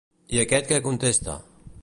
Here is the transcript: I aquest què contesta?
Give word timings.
I 0.37 0.41
aquest 0.43 0.71
què 0.71 0.81
contesta? 0.87 1.37